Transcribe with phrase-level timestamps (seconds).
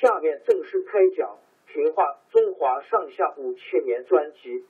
[0.00, 1.38] 下面正式开讲
[1.72, 4.64] 《评话中华上下五千年》专辑。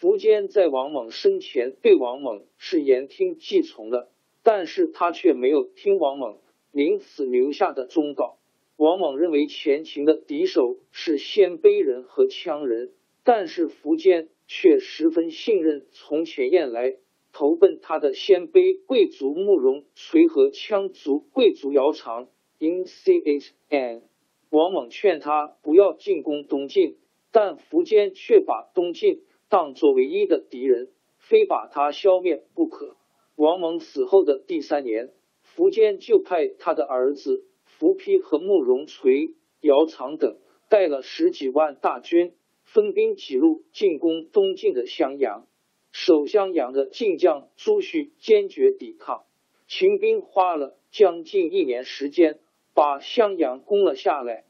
[0.00, 4.10] 苻坚在王猛生前对王猛是言听计从的，
[4.42, 6.40] 但是他却没有听王猛
[6.72, 8.36] 临死留下的忠告。
[8.76, 12.92] 王猛认为前秦的敌手是鲜卑人和羌人，
[13.22, 14.28] 但是苻坚。
[14.48, 16.98] 却十分信任从前燕来
[17.32, 22.28] 投奔他的鲜卑贵族慕容垂和羌族贵族姚苌。
[22.58, 24.02] 因 C H N，
[24.50, 26.96] 王猛劝他不要进攻东晋，
[27.32, 32.96] 但苻坚却把东晋当作唯一的敌人，非把他消灭不可。
[33.34, 35.10] 王猛死后的第三年，
[35.56, 37.44] 苻坚就派他的儿子
[37.80, 42.34] 苻丕和慕容垂、姚苌等带了十几万大军。
[42.64, 45.46] 分兵几路进攻东晋的襄阳，
[45.92, 49.24] 守襄阳的晋将朱旭坚决抵抗，
[49.68, 52.40] 秦兵花了将近一年时间
[52.74, 54.44] 把襄阳攻了下来。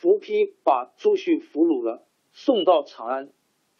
[0.00, 3.30] 苻丕把朱旭俘虏了，送到长安。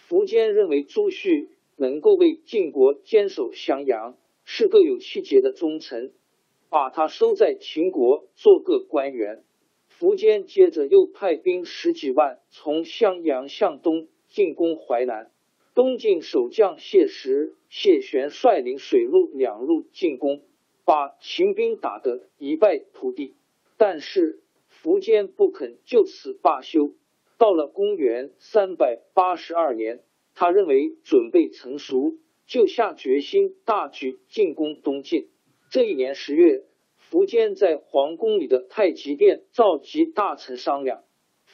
[0.08, 6.12] 苻坚认为朱旭能够为晋国坚守襄阳，是个有气节的忠臣，
[6.70, 9.42] 把他收在秦国做个官员。
[9.98, 15.30] 苻坚接着又派兵十几万从襄阳向东进攻淮南，
[15.76, 20.40] 东晋守将谢石、谢玄率领水陆两路进攻，
[20.86, 23.34] 把秦兵打得一败涂地。
[23.76, 24.40] 但是
[24.82, 26.94] 苻坚不肯就此罢休。
[27.36, 30.02] 到了公元三百八十二年，
[30.34, 32.14] 他认为准备成熟，
[32.46, 35.28] 就下决心大举进攻东晋。
[35.70, 36.64] 这一年十月。
[37.08, 41.04] 苻坚在皇宫里的太极殿召集大臣商量。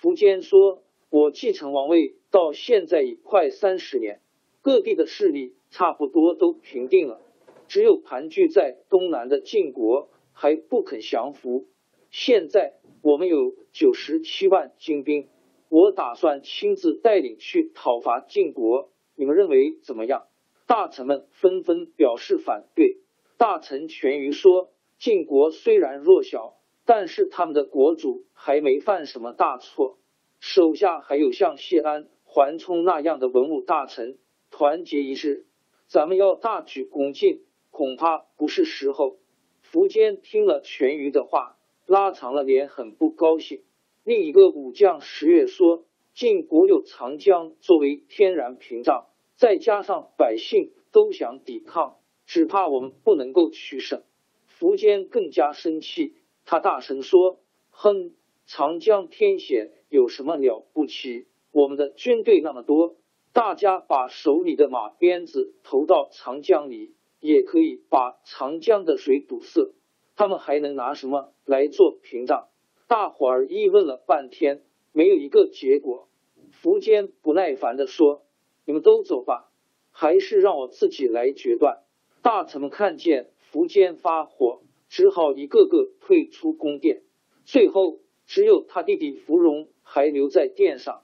[0.01, 4.21] 苻坚说：“我继承王位到现在已快三十年，
[4.61, 7.21] 各地的势力差不多都平定了，
[7.69, 11.69] 只有盘踞在东南的晋国还不肯降服。
[12.11, 15.29] 现在我们有九十七万精兵，
[15.69, 20.27] 我打算亲自带领去讨伐晋国，你们认为怎么样？”
[20.67, 22.97] 大臣们纷纷表示反对。
[23.37, 24.71] 大臣全于说。
[24.99, 26.55] 晋国虽然弱小，
[26.85, 29.99] 但是他们的国主还没犯什么大错，
[30.39, 34.17] 手下还有像谢安、桓冲那样的文武大臣，
[34.51, 35.45] 团结一致，
[35.87, 39.19] 咱们要大举攻进，恐怕不是时候。
[39.71, 43.61] 苻坚听了全余的话，拉长了脸，很不高兴。
[44.03, 45.85] 另一个武将十月说
[46.17, 54.03] ：“晋国有长江作为天然屏障，再加上百姓都想抵抗，只怕我们不能够取胜。”
[54.59, 56.15] 苻坚更加生气，
[56.47, 58.15] 他大声说：“哼，
[58.47, 61.27] 长江天险有什么了不起？
[61.53, 62.97] 我们的军队那么多，
[63.33, 69.73] 大家把手里的马鞭子投到长江里，也可以把长江的水堵塞。
[70.17, 72.49] 他们还能拿什么来做屏障？”
[72.89, 76.09] 大伙儿议论了半天，没有一个结果。
[76.63, 78.25] 苻坚不耐烦的说
[78.67, 79.51] ：“你们都走吧，
[79.91, 81.83] 还是让我自己来决断。”
[82.23, 83.31] 大臣们看见。
[83.53, 87.03] 苻坚发火，只好一个个退出宫殿。
[87.45, 91.03] 最后，只有他弟弟芙蓉还留在殿上。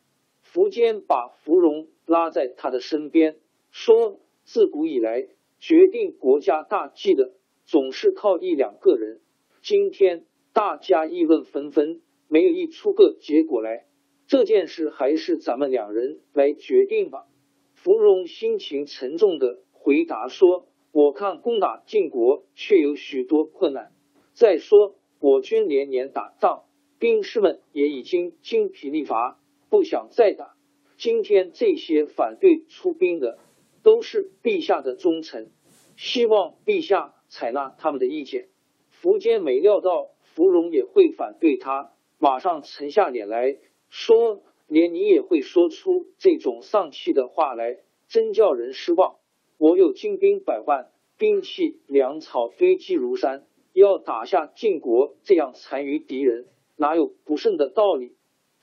[0.53, 3.37] 苻坚把芙蓉拉在他的身边，
[3.71, 5.29] 说：“自古以来，
[5.59, 7.35] 决定国家大计的
[7.65, 9.21] 总是靠一两个人。
[9.61, 10.25] 今天
[10.55, 13.87] 大家议论纷纷，没有一出个结果来。
[14.27, 17.27] 这件事还是咱们两人来决定吧。
[17.75, 23.93] 芙蓉心情沉重的回答说：“我看攻打晋国却有许多困难。
[24.33, 26.65] 再说我军连年打仗，
[26.99, 30.55] 兵士们也已经精疲力乏，不想再打。
[30.97, 33.39] 今天这些反对出兵的。”
[33.81, 35.51] 都是陛下的忠臣，
[35.97, 38.49] 希望陛下采纳他们的意见。
[39.01, 43.57] 苻坚没料到芙蓉也会反对他，马上沉下脸来
[43.89, 47.79] 说：“连你也会说出这种丧气的话来，
[48.09, 49.17] 真叫人失望。
[49.57, 58.17] 我有精兵百万，兵器粮草堆积如山，要打下晋国这样残余敌人，哪有不胜的道理？”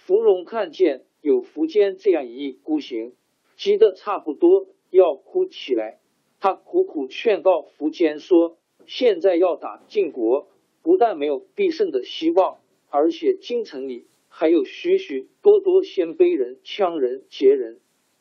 [0.05, 3.13] 芙蓉看见有苻坚这样一意孤行，
[3.57, 4.67] 急得差不多。
[4.91, 5.97] 要哭起来，
[6.39, 10.47] 他苦苦劝告苻坚说：“现在要打晋国，
[10.83, 12.59] 不但没有必胜的希望，
[12.91, 17.79] 而且京城里还有许许多多鲜卑人、羌人、羯人。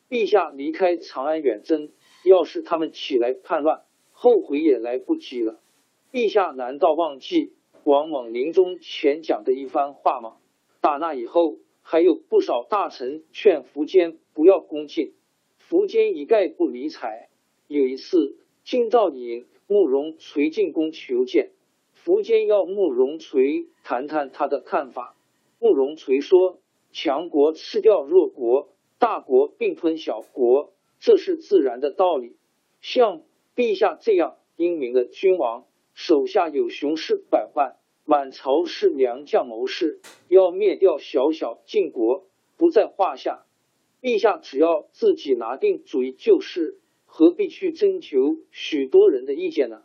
[0.09, 1.91] 陛下离开长安远征，
[2.23, 5.59] 要是他们起来叛乱，后悔也来不及了。
[6.11, 7.53] 陛下难道忘记
[7.83, 10.37] 王猛临终前讲的一番话吗？
[10.81, 15.13] 打那以后，还有不少大臣劝苻坚不要恭敬。”
[15.69, 17.29] 苻坚一概不理睬。
[17.67, 21.51] 有一次，金兆尹慕容垂进宫求见，
[22.03, 25.15] 苻坚要慕容垂谈谈他的看法。
[25.59, 26.59] 慕容垂说
[26.91, 32.35] ：“强国吃掉弱国，大国并吞小国，这是自然的道理。
[32.81, 33.23] 像
[33.55, 35.65] 陛下这样英明的君王，
[35.95, 39.99] 手下有雄士百万，满朝是良将谋士，
[40.29, 43.45] 要灭掉小小晋国，不在话下。”
[44.01, 49.81] 陛下只要自己拿定主意就是，何必去征求许多人的意见呢？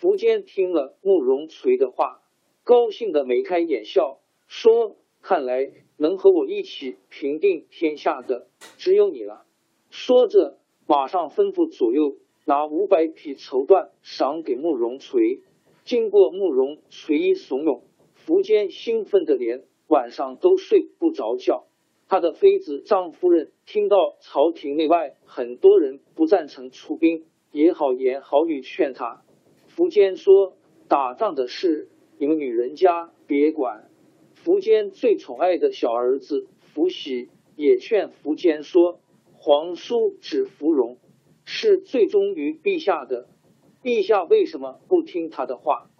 [0.00, 2.22] 苻坚听了慕容垂的话，
[2.64, 4.18] 高兴的眉开眼笑，
[4.48, 9.46] 说：“看来能和我一起平定天下的只有你了。”
[9.90, 10.58] 说着，
[10.88, 15.42] 马上吩咐左右拿五百匹绸缎赏给慕容垂。
[15.84, 17.82] 经过慕容垂一怂恿，
[18.26, 21.66] 苻坚兴奋的连晚上都睡不着觉。
[22.08, 29.22] 他的妃子张夫人听到朝廷内外很多人不赞成出兵，也好言好语劝他。
[29.74, 30.54] 苻坚说
[30.88, 31.88] ：“打仗的事，
[32.18, 33.88] 你们女人家别管。”
[34.44, 39.00] 苻坚最宠爱的小儿子苻喜也劝苻坚说
[39.32, 40.98] ：“皇叔指芙蓉
[41.44, 43.28] 是最忠于陛下的，
[43.82, 45.90] 陛下为什么不听他的话？”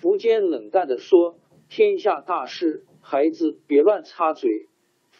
[0.00, 1.38] 苻坚冷淡的说
[1.68, 4.68] ：“天下大事，孩子别乱插嘴。”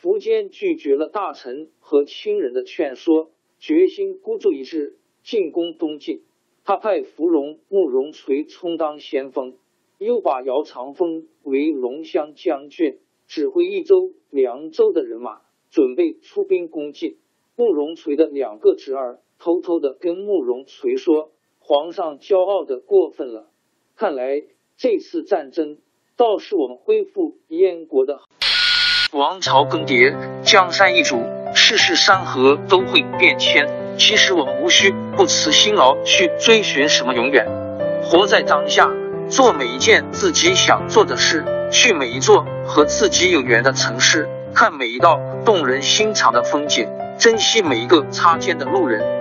[0.02, 6.22] 苻坚拒绝了大臣和亲人的劝说，决心孤注一掷进攻东晋。
[6.64, 9.58] 他派芙蓉、慕容垂充当先锋，
[9.98, 17.18] 又把姚长风为龙骧将军，指挥益州、凉州的人马，准备出兵攻晋。
[17.56, 21.32] 慕容垂的两个侄儿偷偷的跟慕容垂说
[21.70, 23.46] ：“皇上骄傲的过分了，
[23.96, 24.42] 看来
[24.76, 25.78] 这次战争
[26.16, 28.18] 倒是我们恢复燕国的。”
[29.14, 31.22] 王朝更迭，江山易主，
[31.54, 33.68] 世事山河都会变迁。
[33.96, 37.46] 其实我们无需不辞辛劳去追寻什么永远，
[38.02, 38.90] 活在当下，
[39.28, 49.20] 做每一件自己想做的事，去每一座和自己有缘的城市，看每一道动人心肠的风景，珍惜每一个擦肩的路人。